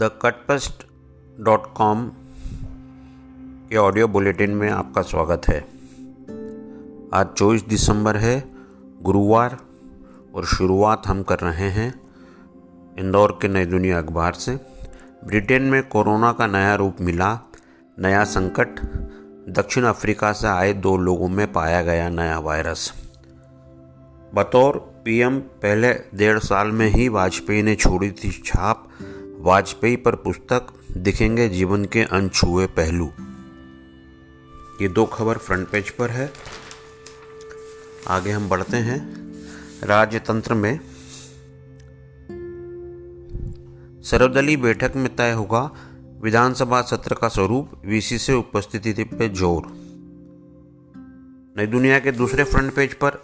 The 0.00 0.18
cutpaste 0.22 0.86
dot 1.40 1.74
com 1.74 2.12
के 3.70 3.76
audio 3.76 4.08
bulletin 4.08 4.50
में 4.50 4.70
आपका 4.70 5.02
स्वागत 5.02 5.42
है। 5.48 5.60
आज 7.14 7.26
24 7.36 7.68
दिसंबर 7.68 8.16
है, 8.16 8.50
गुरुवार 9.02 9.58
और 10.34 10.44
शुरुआत 10.44 11.02
हम 11.06 11.22
कर 11.22 11.38
रहे 11.38 11.68
हैं 11.70 12.00
इंदौर 12.98 13.38
के 13.42 13.48
नई 13.48 13.64
दुनिया 13.64 13.98
अखबार 13.98 14.32
से। 14.32 14.56
ब्रिटेन 15.24 15.62
में 15.62 15.88
कोरोना 15.88 16.32
का 16.32 16.46
नया 16.46 16.74
रूप 16.74 16.96
मिला, 17.00 17.40
नया 17.98 18.24
संकट। 18.24 18.68
दक्षिण 19.48 19.84
अफ्रीका 19.84 20.32
से 20.32 20.48
आए 20.48 20.72
दो 20.72 20.96
लोगों 20.96 21.28
में 21.28 21.52
पाया 21.52 21.82
गया 21.82 22.08
नया 22.08 22.38
वायरस। 22.38 22.92
बतौर 24.34 25.02
पीएम 25.04 25.38
पहले 25.38 25.92
डेढ़ 25.92 26.38
साल 26.38 26.68
में 26.68 26.88
ही 26.88 27.08
वाजपेयी 27.08 27.62
ने 27.62 27.74
छोड़ी 27.76 28.10
थी 28.10 28.42
छाप 28.44 28.88
वाजपेयी 29.40 29.96
पर 29.96 30.14
पुस्तक 30.14 30.66
दिखेंगे 30.96 31.48
जीवन 31.48 31.84
के 31.84 32.02
अनछुए 32.02 32.66
पहलू। 32.66 33.06
ये 34.82 34.88
दो 34.88 35.04
खबर 35.04 35.38
फ्रंट 35.38 35.68
पेज 35.68 35.90
पर 35.90 36.10
है। 36.10 36.32
आगे 38.08 38.30
हम 38.30 38.48
बढ़ते 38.48 38.76
हैं। 38.76 38.98
राजतंत्र 39.84 40.54
में 40.54 40.80
सर्वदलीय 44.02 44.56
बैठक 44.56 44.96
में 44.96 45.16
तय 45.16 45.32
होगा 45.32 45.70
विधानसभा 46.22 46.82
सत्र 46.82 47.14
का 47.14 47.28
स्वरूप, 47.28 47.70
वीसी 47.86 48.18
से 48.18 48.32
उपस्थिति 48.32 49.04
पर 49.04 49.32
ज़ोर। 49.32 49.62
नई 51.56 51.66
दुनिया 51.66 51.98
के 51.98 52.12
दूसरे 52.12 52.44
फ्रंट 52.44 52.74
पेज 52.74 52.94
पर, 52.94 53.22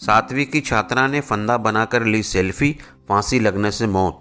सातवीं 0.00 0.46
की 0.46 0.60
छात्रा 0.60 1.06
ने 1.06 1.20
फंदा 1.20 1.56
बनाकर 1.56 2.04
ली 2.04 2.22
सेल्फी, 2.22 2.76
फांसी 3.08 3.40
लगने 3.40 3.70
से 3.70 3.86
मौत। 3.86 4.20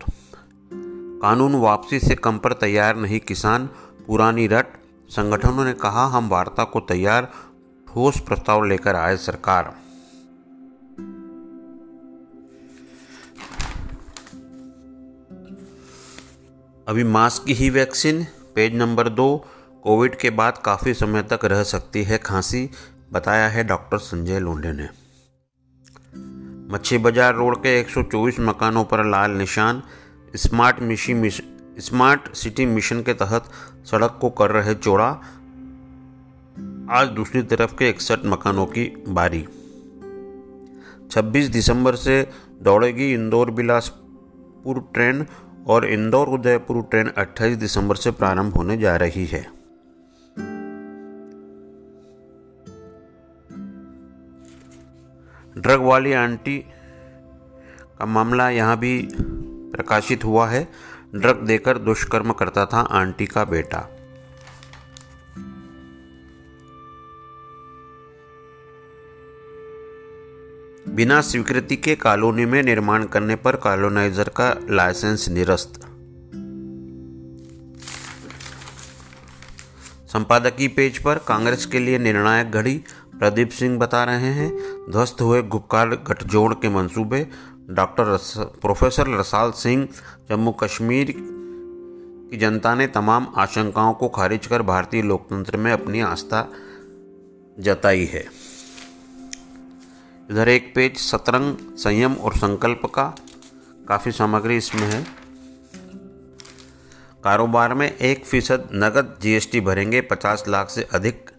कानून 1.21 1.55
वापसी 1.55 1.99
से 1.99 2.15
कम 2.15 2.37
पर 2.37 2.53
तैयार 2.53 2.95
नहीं 2.95 3.19
किसान, 3.19 3.65
पुरानी 4.07 4.47
रट। 4.47 4.65
संगठनों 5.09 5.65
ने 5.65 5.73
कहा, 5.73 6.05
हम 6.05 6.29
वार्ता 6.29 6.63
को 6.63 6.79
तैयार, 6.79 7.31
ठोस 7.87 8.19
प्रस्ताव 8.19 8.63
लेकर 8.63 8.95
आए 8.95 9.17
सरकार। 9.17 9.73
अभी 16.87 17.03
मास्क 17.03 17.45
की 17.45 17.53
ही 17.53 17.69
वैक्सीन, 17.69 18.23
पेज 18.55 18.75
नंबर 18.75 19.09
दो। 19.09 19.45
कोविड 19.83 20.15
के 20.15 20.29
बाद 20.29 20.57
काफ़ी 20.65 20.93
समय 20.93 21.23
तक 21.23 21.45
रह 21.45 21.63
सकती 21.63 22.03
है 22.03 22.17
खांसी, 22.17 22.69
बताया 23.11 23.47
है 23.47 23.63
डॉक्टर 23.63 23.97
संजय 23.97 24.39
लोंढे 24.39 24.71
ने। 24.73 24.89
मच्छी 26.73 26.97
बाज़ार 26.97 27.35
रोड 27.35 27.57
के 27.57 27.79
124 27.79 28.39
मकानों 28.39 28.83
पर 28.83 29.05
लाल 29.05 29.31
निशान 29.31 29.83
स्मार्ट 30.35 30.79
मिशी 30.79 31.29
स्मार्ट 31.79 32.33
सिटी 32.33 32.65
मिशन 32.65 33.01
के 33.01 33.13
तहत 33.13 33.49
सड़क 33.85 34.17
को 34.21 34.29
कर 34.29 34.51
रहे 34.51 34.73
चौड़ा, 34.75 35.07
आज 36.91 37.07
दूसरी 37.07 37.41
तरफ़ 37.43 37.75
के 37.75 37.89
इकसठ 37.89 38.25
मकानों 38.25 38.65
की 38.65 38.85
बारी। 39.07 39.45
26 41.11 41.49
दिसंबर 41.49 41.95
से 41.95 42.29
दौड़ेगी 42.61 43.13
इंदौर 43.13 43.51
बिलासपुर 43.51 44.79
ट्रेन 44.93 45.25
और 45.67 45.85
इंदौर 45.85 46.27
उदयपुर 46.27 46.81
ट्रेन 46.81 47.11
28 47.17 47.57
दिसंबर 47.57 47.95
से 47.95 48.11
प्रारंभ 48.11 48.53
होने 48.53 48.77
जा 48.77 48.95
रही 48.95 49.25
है। 49.25 49.43
ड्रग 55.57 55.81
वाली 55.81 56.13
आंटी 56.13 56.57
का 57.99 58.05
मामला 58.05 58.49
यहाँ 58.49 58.77
भी 58.77 58.99
प्रकाशित 59.75 60.23
हुआ 60.23 60.47
है। 60.47 60.67
ड्रग 61.15 61.41
देकर 61.43 61.77
दुष्कर्म 61.77 62.31
करता 62.31 62.65
था 62.65 62.79
आंटी 62.79 63.25
का 63.25 63.43
बेटा। 63.45 63.89
बिना 70.87 71.21
स्वीकृति 71.21 71.75
के 71.75 71.95
कॉलोनी 71.95 72.45
में 72.45 72.61
निर्माण 72.63 73.05
करने 73.05 73.35
पर 73.35 73.55
कॉलोनाइजर 73.55 74.29
का 74.29 74.53
लाइसेंस 74.69 75.27
निरस्त। 75.29 75.79
संपादकीय 80.07 80.67
पेज 80.67 80.97
पर 80.97 81.17
कांग्रेस 81.17 81.65
के 81.65 81.79
लिए 81.79 81.97
निर्णायक 81.99 82.51
घड़ी 82.51 82.77
प्रदीप 83.19 83.49
सिंह 83.49 83.77
बता 83.79 84.03
रहे 84.03 84.31
हैं, 84.33 84.49
ध्वस्त 84.91 85.21
हुए 85.21 85.41
गुप्कार 85.41 85.89
गठजोड़ 86.07 86.53
के 86.53 86.69
मंसूबे 86.69 87.27
डॉक्टर 87.69 88.05
रस, 88.05 88.33
प्रोफेसर 88.37 89.07
रसाल 89.07 89.51
सिंह 89.51 89.87
जम्मू 90.29 90.51
कश्मीर 90.51 91.13
की 91.17 92.37
जनता 92.37 92.75
ने 92.75 92.87
तमाम 92.87 93.27
आशंकाओं 93.37 93.93
को 93.93 94.07
खारिज 94.07 94.47
कर 94.47 94.61
भारतीय 94.61 95.01
लोकतंत्र 95.01 95.57
में 95.57 95.71
अपनी 95.71 96.01
आस्था 96.01 96.49
जताई 97.59 98.05
है। 98.05 98.25
इधर 100.31 100.49
एक 100.49 100.71
पेज 100.75 100.97
सतरंग 100.97 101.77
संयम 101.77 102.13
और 102.13 102.33
संकल्प 102.33 102.81
का 102.85 103.15
काफ़ी 103.87 104.11
सामग्री 104.11 104.57
इसमें 104.57 104.87
है। 104.87 105.05
कारोबार 107.23 107.73
में 107.73 107.97
एक 107.97 108.25
फ़ीसद 108.25 108.69
नगद 108.73 109.17
जीएसटी 109.21 109.61
भरेंगे 109.61 110.01
पचास 110.01 110.43
लाख 110.47 110.69
से 110.69 110.87
अधिक 110.93 111.31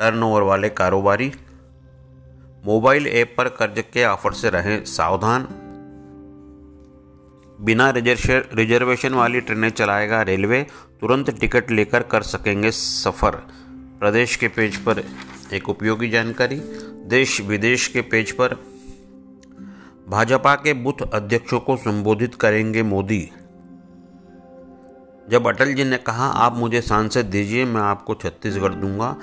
टर्नओवर 0.00 0.42
वाले 0.42 0.68
कारोबारी। 0.68 1.32
मोबाइल 2.64 3.06
ऐप 3.06 3.34
पर 3.38 3.48
कर्ज 3.48 3.82
के 3.92 4.04
ऑफ़र 4.04 4.32
से 4.32 4.50
रहें 4.50 4.84
सावधान। 4.84 5.46
बिना 7.58 7.90
रिजर्वेशन 7.90 9.14
वाली 9.14 9.40
ट्रेनें 9.40 9.68
चलाएगा 9.70 10.22
रेलवे 10.22 10.66
तुरंत 11.00 11.30
टिकट 11.30 11.70
लेकर 11.70 12.02
कर 12.02 12.22
सकेंगे 12.22 12.70
सफ़र। 12.70 13.36
प्रदेश 14.00 14.36
के 14.36 14.48
पेज 14.48 14.76
पर 14.76 15.02
एक 15.52 15.68
उपयोगी 15.68 16.08
जानकारी, 16.08 16.56
देश 17.06 17.40
विदेश 17.40 17.86
के 17.88 18.00
पेज 18.00 18.32
पर। 18.32 18.56
भाजपा 20.08 20.54
के 20.54 20.72
बुथ 20.72 21.08
अध्यक्षों 21.14 21.60
को 21.60 21.76
संबोधित 21.76 22.34
करेंगे 22.34 22.82
मोदी। 22.82 23.30
जब 25.28 25.46
अटल 25.46 25.74
जी 25.74 25.84
ने 25.84 25.96
कहा, 25.96 26.26
आप 26.26 26.56
मुझे 26.56 26.80
सांसद 26.80 27.24
दीजिए, 27.24 27.64
मैं 27.64 27.80
आपको 27.80 28.14
छत्तीसगढ़ 28.14 28.74
दूँगा। 28.74 29.16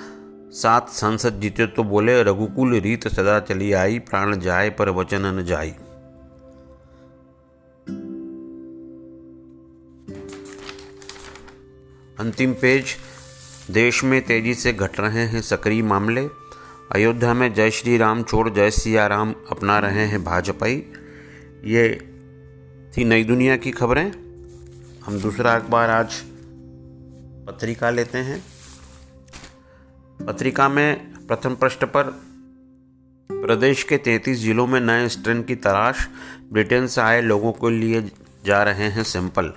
सात 0.52 0.88
सांसद 0.88 1.40
जीते 1.40 1.66
तो 1.66 1.84
बोले, 1.84 2.22
रघुकुल 2.22 2.74
रीत 2.74 3.08
सदा 3.08 3.40
चली 3.40 3.72
आई, 3.72 3.98
प्राण 3.98 4.38
जाए 4.40 4.70
पर 4.70 4.90
वचन 4.90 5.26
न 5.26 5.44
जाई। 5.44 5.70
अंतिम 12.20 12.52
पेज, 12.52 12.84
देश 13.70 14.04
में 14.04 14.20
तेज़ी 14.22 14.54
से 14.54 14.72
घट 14.72 15.00
रहे 15.00 15.24
हैं 15.26 15.42
सक्रिय 15.42 15.82
मामले। 15.82 16.28
अयोध्या 16.92 17.34
में 17.34 17.54
जय 17.54 17.70
श्री 17.70 17.96
राम 17.96 18.22
छोड़, 18.22 18.48
जय 18.50 18.70
सिया 18.70 19.06
राम 19.06 19.34
अपना 19.50 19.78
रहे 19.78 20.06
हैं 20.06 20.24
भाजपाई। 20.24 20.76
ये 21.64 21.88
थी 22.96 23.04
नई 23.04 23.24
दुनिया 23.24 23.56
की 23.56 23.70
खबरें। 23.70 24.10
हम 25.04 25.18
दूसरा 25.18 25.52
अखबार 25.52 25.90
आज 25.90 26.22
पत्रिका 27.46 27.90
लेते 27.90 28.18
हैं। 28.18 28.51
पत्रिका 30.26 30.68
में 30.68 31.12
प्रथम 31.26 31.54
पृष्ठ 31.54 31.84
पर, 31.84 32.02
प्रदेश 33.32 33.82
के 33.82 33.96
33 33.96 34.38
जिलों 34.38 34.66
में 34.66 34.80
नए 34.80 35.08
स्ट्रेन 35.08 35.42
की 35.42 35.54
तलाश, 35.54 36.08
ब्रिटेन 36.52 36.86
से 36.86 37.00
आए 37.00 37.20
लोगों 37.20 37.52
को 37.52 37.70
लिए 37.70 38.10
जा 38.44 38.62
रहे 38.62 38.88
हैं 38.88 39.02
सैंपल। 39.02 39.52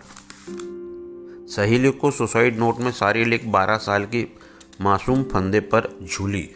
सहेली 1.55 1.91
को 1.91 2.11
सुसाइड 2.11 2.59
नोट 2.59 2.77
में 2.77 2.91
सारी 2.91 3.25
लिख 3.25 3.45
12 3.45 3.77
साल 3.77 4.05
की 4.05 4.37
मासूम 4.81 5.23
फंदे 5.23 5.59
पर 5.59 5.99
झूली। 6.03 6.49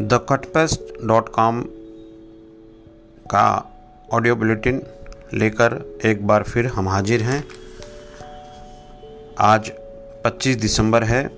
द 0.00 0.26
कटपेस्ट 0.28 1.06
डॉट 1.06 1.28
कॉम 1.28 1.64
का 3.26 3.72
ऑडियो 4.12 4.36
बुलेटिन 4.36 4.82
लेकर 5.34 5.98
एक 6.04 6.26
बार 6.26 6.42
फिर 6.42 6.66
हम 6.66 6.88
हाजिर 6.88 7.22
हैं। 7.22 7.44
आज 9.38 9.72
25 10.24 10.56
दिसंबर 10.56 11.04
है। 11.04 11.28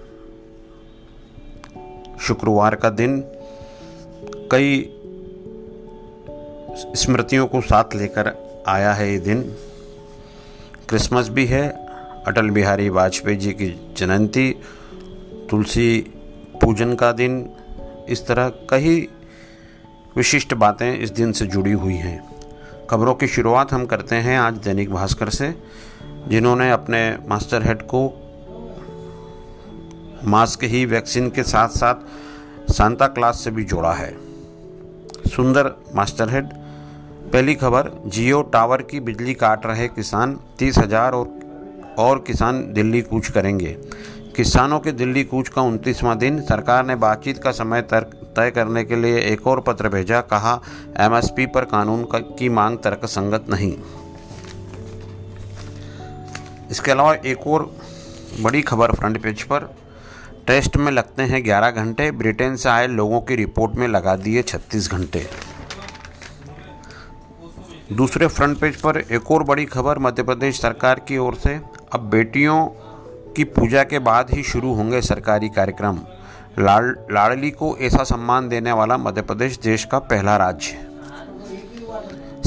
शुक्रवार 2.20 2.75
का 2.75 2.90
दिन। 2.90 3.25
कई 4.52 4.94
स्मृतियों 6.96 7.46
को 7.46 7.61
साथ 7.61 7.85
लेकर 7.94 8.37
आया 8.69 8.93
है 8.93 9.12
ये 9.12 9.19
दिन। 9.19 9.56
क्रिसमस 10.88 11.29
भी 11.29 11.46
है। 11.46 11.69
अटल 12.26 12.50
बिहारी 12.50 12.88
वाजपेयी 12.88 13.37
जी 13.37 13.52
की 13.52 13.94
जयंती। 13.96 14.56
तुलसी 15.50 16.14
पूजन 16.62 16.94
का 16.94 17.12
दिन। 17.12 17.50
इस 18.08 18.26
तरह 18.26 18.49
कई 18.49 19.08
विशिष्ट 20.19 20.55
बातें 20.55 20.99
इस 20.99 21.11
दिन 21.11 21.32
से 21.32 21.47
जुड़ी 21.47 21.73
हुई 21.73 21.94
हैं। 21.94 22.19
खबरों 22.91 23.15
की 23.15 23.26
शुरुआत 23.26 23.73
हम 23.73 23.85
करते 23.87 24.17
हैं 24.17 24.38
आज 24.38 24.55
दैनिक 24.55 24.91
भास्कर 24.91 25.29
से, 25.29 25.55
जिन्होंने 26.29 26.70
अपने 26.70 27.00
मास्टर 27.29 27.62
हेड 27.62 27.82
को 27.82 28.00
मास्क 30.25 30.65
ही 30.65 30.85
वैक्सीन 30.87 31.29
के 31.31 31.43
साथ 31.43 31.69
साथ 31.69 32.73
सांता 32.73 33.06
क्लास 33.09 33.44
से 33.44 33.50
भी 33.50 33.65
जोड़ा 33.65 33.93
है। 33.93 34.11
सुंदर 35.29 35.70
मास्टरहेड 35.94 36.49
पहली 37.32 37.55
खबर, 37.55 37.91
जियो 38.06 38.43
टावर 38.43 38.82
की 38.82 39.00
बिजली 39.00 39.35
काट 39.35 39.67
रहे 39.67 39.88
किसान, 39.88 40.38
तीस 40.59 40.79
हज़ार 40.79 41.12
और 41.12 41.37
और 41.99 42.25
किसान 42.26 42.62
दिल्ली 42.73 43.03
कूच 43.03 43.29
करेंगे। 43.29 43.76
किसानों 44.38 44.79
के 44.81 44.93
दिल्ली 44.93 45.23
कूच 45.25 45.49
का 45.49 45.62
उनतीसवां 45.62 46.17
दिन। 46.19 46.40
सरकार 46.40 46.85
ने 46.87 46.94
बातचीत 46.96 47.38
का 47.38 47.50
समय 47.52 47.82
तय 47.93 48.50
करने 48.50 48.85
के 48.85 48.96
लिए 48.96 49.20
एक 49.23 49.46
और 49.46 49.61
पत्र 49.61 49.88
भेजा। 49.88 50.20
कहा 50.23 50.52
एमएसपी 50.96 51.46
पर 51.46 51.64
कानून 51.64 52.05
का, 52.05 52.19
की 52.19 52.49
मांग 52.49 52.79
तर्क 52.79 53.06
संगत 53.06 53.46
नहीं। 53.50 53.73
इसके 56.70 56.90
अलावा 56.90 57.14
एक 57.14 57.46
और 57.46 57.70
बड़ी 58.40 58.62
खबर 58.62 58.93
फ्रंट 58.93 59.23
पेज 59.23 59.43
पर। 59.43 59.69
टेस्ट 60.46 60.76
में 60.76 60.93
लगते 60.93 61.23
हैं 61.23 61.44
11 61.44 61.70
घंटे। 61.70 62.11
ब्रिटेन 62.12 62.56
से 62.56 62.69
आए 62.69 62.87
लोगों 62.87 63.20
की 63.20 63.37
रिपोर्ट 63.37 63.75
में 63.75 63.88
लगा 63.88 64.17
दिए 64.17 64.43
36 64.43 64.90
घंटे। 64.90 65.26
दूसरे 67.93 68.26
फ्रंट 68.26 68.58
पेज 68.58 68.76
पर 68.76 68.99
एक 68.99 69.31
और 69.31 69.43
बड़ी 69.43 69.64
खबर। 69.67 69.99
मध्य 69.99 70.23
प्रदेश 70.23 70.61
सरकार 70.61 71.00
की 71.08 71.19
ओर 71.19 71.35
से। 71.35 71.61
अब 71.93 72.11
बेटियों 72.11 72.67
की 73.36 73.44
पूजा 73.44 73.84
के 73.84 73.98
बाद 73.98 74.26
ही 74.30 74.42
शुरू 74.42 74.75
होंगे 74.75 75.00
सरकारी 75.00 75.48
कार्यक्रम। 75.48 76.00
लाड़ 76.58 76.86
लाड़ली 77.12 77.50
को 77.50 77.76
ऐसा 77.80 78.04
सम्मान 78.04 78.48
देने 78.48 78.72
वाला 78.72 78.96
मध्य 78.96 79.22
प्रदेश 79.22 79.58
देश 79.58 79.84
का 79.84 79.98
पहला 79.98 80.36
राज्य। 80.36 80.88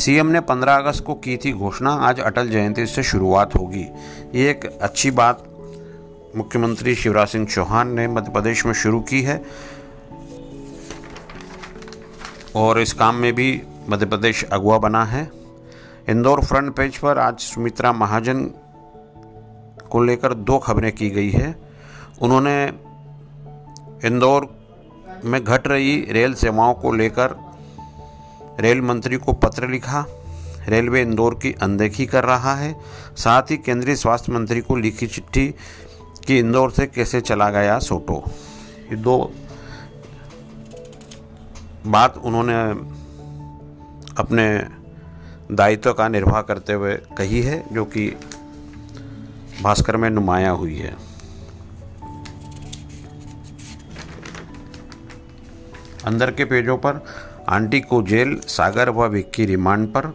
सीएम 0.01 0.27
ने 0.27 0.39
15 0.39 0.75
अगस्त 0.75 1.03
को 1.03 1.13
की 1.13 1.37
थी 1.37 1.53
घोषणा, 1.53 1.91
आज 1.91 2.19
अटल 2.19 2.49
जयंती 2.49 2.85
से 2.85 3.03
शुरुआत 3.03 3.55
होगी। 3.55 3.87
ये 4.35 4.49
एक 4.49 4.79
अच्छी 4.81 5.11
बात, 5.11 5.45
मुख्यमंत्री 6.35 6.95
शिवराज 6.95 7.27
सिंह 7.27 7.45
चौहान 7.45 7.91
ने 7.91 8.07
मध्य 8.07 8.31
प्रदेश 8.31 8.65
में 8.65 8.73
शुरू 8.73 8.99
की 8.99 9.21
है। 9.21 9.43
और 12.55 12.79
इस 12.79 12.93
काम 12.93 13.15
में 13.15 13.33
भी 13.33 13.61
मध्य 13.89 14.05
प्रदेश 14.05 14.43
अगुआ 14.43 14.77
बना 14.77 15.05
है। 15.05 15.31
इंदौर 16.09 16.45
फ्रंट 16.45 16.75
पेज 16.75 16.97
पर 16.97 17.17
आज 17.17 17.39
सुमित्रा 17.39 17.93
महाजन 17.93 18.51
को 19.91 20.03
लेकर 20.03 20.33
दो 20.33 20.57
खबरें 20.59 20.91
की 20.91 21.09
गई 21.09 21.29
है। 21.29 21.55
उन्होंने 22.21 22.55
इंदौर 24.05 24.47
में 25.25 25.43
घट 25.43 25.67
रही 25.67 25.95
रेल 26.11 26.33
सेवाओं 26.33 26.73
को 26.73 26.91
लेकर 26.91 27.35
रेल 28.59 28.81
मंत्री 28.81 29.17
को 29.17 29.33
पत्र 29.33 29.67
लिखा। 29.67 30.05
रेलवे 30.67 31.01
इंदौर 31.01 31.33
की 31.33 31.51
अनदेखी 31.53 32.05
कर 32.05 32.23
रहा 32.23 32.53
है। 32.55 32.73
साथ 33.15 33.51
ही 33.51 33.57
केंद्रीय 33.57 33.95
स्वास्थ्य 33.95 34.31
मंत्री 34.31 34.61
को 34.61 34.75
लिखी 34.75 35.07
चिट्ठी 35.07 35.47
कि 36.27 36.37
इंदौर 36.39 36.71
से 36.71 36.85
कैसे 36.87 37.21
चला 37.21 37.49
गया 37.49 37.77
सोटो। 37.79 38.23
ये 38.91 38.95
दो 38.95 39.17
बात 41.87 42.17
उन्होंने 42.17 42.59
अपने 44.17 44.45
दायित्व 45.51 45.93
का 45.93 46.07
निर्वाह 46.07 46.41
करते 46.41 46.73
हुए 46.73 46.93
कही 47.17 47.41
है, 47.41 47.63
जो 47.73 47.85
कि 47.85 48.07
भास्कर 49.61 49.97
में 49.97 50.09
नुमाया 50.09 50.49
हुई 50.49 50.75
है। 50.75 50.95
अंदर 56.05 56.31
के 56.31 56.45
पेजों 56.45 56.77
पर 56.77 57.05
आंटी 57.49 57.79
को 57.79 58.01
जेल, 58.01 58.35
सागर 58.47 58.89
व 58.89 59.05
विक्की 59.05 59.45
रिमांड 59.45 59.87
पर। 59.87 60.13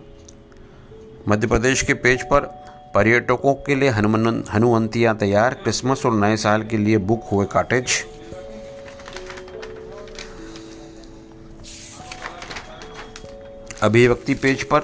मध्य 1.28 1.46
प्रदेश 1.46 1.82
के 1.82 1.94
पेज 1.94 2.22
पर 2.22 2.40
पर्यटकों 2.94 3.54
के 3.54 3.74
लिए 3.74 3.88
हनुमान, 3.88 4.44
हनुवंतियाँ 4.52 5.16
तैयार, 5.16 5.54
क्रिसमस 5.54 6.06
और 6.06 6.12
नए 6.12 6.36
साल 6.36 6.62
के 6.62 6.76
लिए 6.76 6.98
बुक 6.98 7.24
हुए 7.32 7.46
काटेज। 7.46 8.04
अभिव्यक्ति 13.82 14.34
पेज 14.34 14.62
पर 14.62 14.80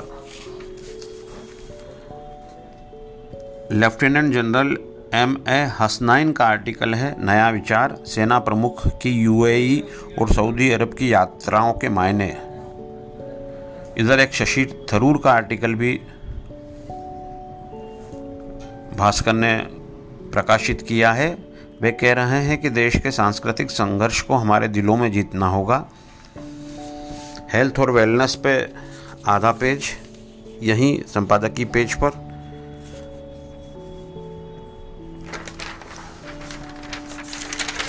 lieutenant 3.70 4.32
general 4.34 4.76
M 5.14 5.36
A 5.48 5.70
Hasnain 5.80 6.32
का 6.32 6.46
आर्टिकल 6.46 6.94
है, 6.94 7.14
नया 7.24 7.50
विचार, 7.50 7.96
सेना 8.06 8.38
प्रमुख 8.38 8.86
की 9.02 9.10
यूएई 9.10 9.84
और 10.18 10.32
सऊदी 10.32 10.70
अरब 10.70 10.94
की 10.94 11.12
यात्राओं 11.12 11.72
के 11.72 11.88
मायने। 11.88 12.28
इधर 13.98 14.20
एक 14.20 14.34
शशि 14.34 14.86
थरूर 14.92 15.20
का 15.24 15.32
आर्टिकल 15.32 15.74
भी 15.74 16.00
भास्कर 18.96 19.32
ने 19.32 19.54
प्रकाशित 20.32 20.82
किया 20.82 21.12
है। 21.12 21.36
वे 21.82 21.92
कह 21.92 22.12
रहे 22.12 22.44
हैं 22.44 22.60
कि 22.60 22.70
देश 22.70 22.96
के 22.96 23.10
सांस्कृतिक 23.10 23.70
संघर्ष 23.70 24.20
को 24.20 24.34
हमारे 24.34 24.68
दिलों 24.68 24.96
में 24.96 25.12
जीतना 25.12 25.46
होगा। 25.46 25.86
हेल्थ 27.52 27.78
और 27.78 27.90
वेलनेस 27.90 28.34
पे 28.34 28.72
आधा 29.26 29.52
पेज, 29.52 29.84
यहीं 30.62 31.02
संपादकीय 31.02 31.64
पेज 31.64 31.94
पर। 31.94 32.31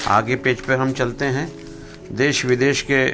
आगे 0.07 0.35
पेज 0.35 0.61
पर 0.61 0.79
हम 0.79 0.91
चलते 0.93 1.25
हैं। 1.25 1.51
देश 2.11 2.45
विदेश 2.45 2.81
के 2.81 3.05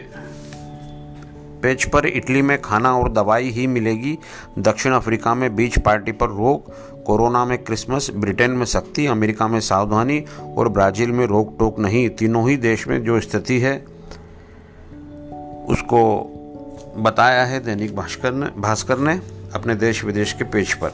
पेज 1.62 1.89
पर 1.89 2.06
इटली 2.06 2.41
में 2.41 2.62
खाना 2.62 2.95
और 2.97 3.12
दवाई 3.12 3.50
ही 3.50 3.68
मिलेगी। 3.68 4.18
दक्षिण 4.59 4.94
अफ्रीका 4.94 5.33
में 5.36 5.56
बीच 5.56 5.80
पार्टी 5.80 6.12
पर 6.12 6.27
रोक, 6.27 6.71
कोरोना 7.06 7.45
में 7.45 7.57
क्रिसमस, 7.63 8.09
ब्रिटेन 8.15 8.51
में 8.51 8.65
सख्ती, 8.65 9.06
अमेरिका 9.06 9.47
में 9.47 9.59
सावधानी 9.59 10.24
और 10.57 10.69
ब्राज़ील 10.69 11.12
में 11.12 11.25
रोक 11.25 11.56
टोक 11.59 11.80
नहीं। 11.80 12.09
तीनों 12.09 12.50
ही 12.50 12.57
देश 12.57 12.88
में 12.88 13.03
जो 13.03 13.19
स्थिति 13.21 13.59
है, 13.59 13.77
उसको 15.69 16.01
बताया 16.97 17.45
है 17.45 17.59
दैनिक 17.59 17.95
भास्कर 17.95 18.33
ने 18.33 18.45
भास्कर 18.57 18.97
ने 18.97 19.21
अपने 19.53 19.75
देश 19.75 20.03
विदेश 20.03 20.33
के 20.33 20.44
पेज 20.44 20.74
पर। 20.74 20.91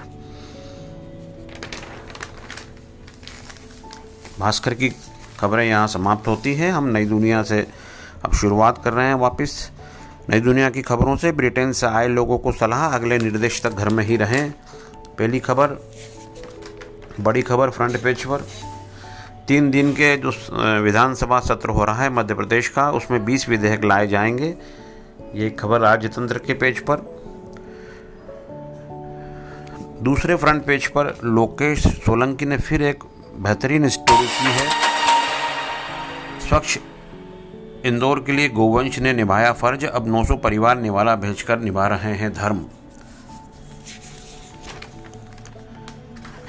भास्कर 4.40 4.74
की 4.74 4.92
खबरें 5.40 5.66
यहाँ 5.66 5.88
समाप्त 5.88 6.28
होती 6.28 6.54
हैं। 6.56 6.72
हम 6.72 6.88
नई 6.88 7.06
दुनिया 7.06 7.44
से 7.44 7.68
अब 8.26 8.34
शुरुआत 8.34 8.84
कर 8.84 8.94
रहे 8.94 9.08
हैं 9.08 9.16
वापस। 9.16 9.72
नई 10.30 10.40
दुनिया 10.40 10.70
की 10.70 10.82
खबरों 10.82 11.16
से 11.16 11.32
ब्रिटेन 11.32 11.72
से 11.72 11.88
आए 11.88 12.08
लोगों 12.08 12.38
को 12.38 12.52
सलाह, 12.52 12.88
अगले 12.88 13.18
निर्देश 13.18 13.62
तक 13.64 13.72
घर 13.72 13.90
में 13.90 14.04
ही 14.04 14.18
रहें। 14.18 14.52
पहली 15.20 15.40
खबर, 15.40 15.78
बड़ी 17.20 17.42
खबर 17.42 17.70
फ्रंट 17.70 18.04
पेज 18.04 18.26
पर। 18.26 18.46
तीन 19.48 19.70
दिन 19.72 19.92
के 19.92 20.16
जो 20.18 20.32
विधानसभा 20.82 21.40
सत्र 21.40 21.70
हो 21.70 21.84
रहा 21.84 22.04
है 22.04 22.10
मध्य 22.10 22.34
प्रदेश 22.34 22.68
का, 22.70 22.90
उसमें 22.92 23.26
20 23.26 23.48
विधेयक 23.50 23.84
लाए 23.84 24.08
जाएँगे। 24.08 24.56
ये 25.36 25.50
खबर 25.50 25.80
राजतंत्र 25.80 26.38
के 26.38 26.54
पेज 26.54 26.80
पर। 26.80 26.96
दूसरे 30.04 30.36
फ्रंट 30.36 30.66
पेज 30.66 30.88
पर 30.88 31.16
लोकेश 31.24 31.88
सोलंकी 32.06 32.46
ने 32.46 32.58
फिर 32.58 32.82
एक 32.82 33.04
बेहतरीन 33.40 33.88
स्टोरी 33.90 34.28
की 34.28 34.52
है। 34.52 34.85
स्वच्छ। 36.48 36.78
इंदौर 37.86 38.20
के 38.20 38.32
लिए 38.32 38.50
गोवंश 38.50 38.98
ने 39.00 39.14
निभाया 39.14 39.52
फ़र्ज़। 39.54 39.86
अब 39.86 40.08
900 40.08 40.36
परिवार 40.38 40.80
निवाला 40.80 41.16
भेजकर 41.16 41.60
निभा 41.60 41.88
रहे 41.88 42.14
हैं 42.14 42.32
धर्म। 42.34 42.66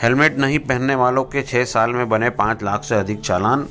हेलमेट 0.03 0.37
नहीं 0.39 0.59
पहनने 0.59 0.95
वालों 0.95 1.25
के 1.25 1.43
छः 1.43 1.65
साल 1.65 1.91
में 1.91 2.09
बने 2.09 2.31
पाँच 2.31 2.63
लाख 2.63 2.85
से 2.85 2.95
अधिक 2.95 3.21
चालान। 3.21 3.67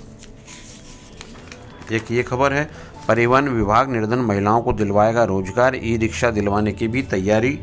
एक 1.91 2.11
ये 2.11 2.23
खबर 2.23 2.53
है, 2.53 2.69
परिवहन 3.07 3.49
विभाग 3.49 3.89
निर्धन 3.89 4.19
महिलाओं 4.21 4.61
को 4.61 4.73
दिलवाएगा 4.73 5.23
रोज़गार 5.23 5.75
ई 5.75 5.95
रिक्शा 5.97 6.31
दिलवाने 6.31 6.71
की 6.71 6.87
भी 6.87 7.01
तैयारी। 7.03 7.59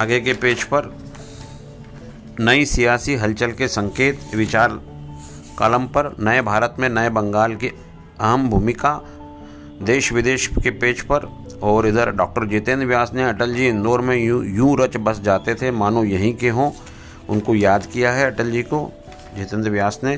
आगे 0.00 0.20
के 0.20 0.32
पेज 0.34 0.64
पर 0.64 0.94
नई 2.40 2.64
सियासी 2.64 3.14
हलचल 3.14 3.52
के 3.52 3.66
संकेत, 3.68 4.20
विचार 4.34 4.80
कलम 5.58 5.86
पर 5.86 6.16
नए 6.20 6.40
भारत 6.42 6.74
में 6.78 6.88
नए 6.88 7.10
बंगाल 7.10 7.54
की 7.54 7.68
अहम 7.68 8.48
भूमिका 8.50 8.92
देश 9.82 10.12
विदेश 10.12 10.46
के 10.46 10.70
पेज 10.70 11.00
पर। 11.00 11.26
और 11.62 11.86
इधर 11.86 12.10
डॉक्टर 12.10 12.46
जितेंद्र 12.46 12.86
व्यास 12.86 13.12
ने 13.14 13.24
अटल 13.24 13.54
जी 13.54 13.68
इंदौर 13.68 14.00
में 14.00 14.16
यूँ 14.16 14.44
यूँ 14.46 14.76
रच 14.78 14.96
बस 14.96 15.20
जाते 15.20 15.54
थे, 15.54 15.70
मानो 15.70 16.04
यहीं 16.04 16.34
के 16.34 16.48
हों, 16.48 16.70
उनको 17.28 17.54
याद 17.54 17.86
किया 17.86 18.12
है 18.12 18.30
अटल 18.30 18.50
जी 18.50 18.62
को। 18.62 18.90
जितेंद्र 19.36 19.70
व्यास 19.70 20.00
ने 20.04 20.16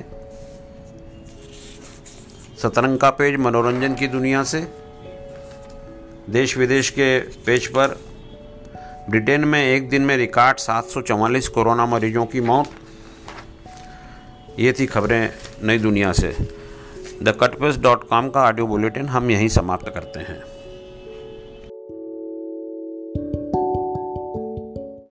सतरंग 2.62 2.98
का 2.98 3.10
पेज, 3.10 3.36
मनोरंजन 3.36 3.94
की 3.94 4.08
दुनिया 4.08 4.42
से। 4.42 4.66
देश 6.30 6.56
विदेश 6.56 6.90
के 6.90 7.18
पेज 7.20 7.66
पर 7.66 7.98
ब्रिटेन 9.10 9.44
में 9.44 9.62
एक 9.64 9.88
दिन 9.88 10.02
में 10.02 10.16
रिकॉर्ड 10.16 10.58
सात 10.58 10.84
कोरोना 11.48 11.86
मरीजों 11.86 12.26
की 12.26 12.40
मौत। 12.40 12.70
ये 14.58 14.72
थी 14.72 14.86
खबरें 14.86 15.30
नई 15.62 15.78
दुनिया 15.78 16.12
से। 16.12 16.36
द 17.22 17.38
कटपेस 17.40 17.76
डॉट 17.76 18.08
कॉम 18.08 18.28
का 18.28 18.40
ऑडियो 18.40 18.66
बुलेटिन 18.66 19.06
हम 19.06 19.30
यहीं 19.30 19.48
समाप्त 19.48 19.88
करते 19.88 20.20
हैं। 20.20 20.57